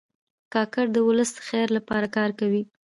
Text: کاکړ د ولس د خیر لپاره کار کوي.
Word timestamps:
کاکړ 0.53 0.85
د 0.93 0.97
ولس 1.07 1.29
د 1.35 1.39
خیر 1.47 1.67
لپاره 1.77 2.07
کار 2.15 2.29
کوي. 2.39 2.63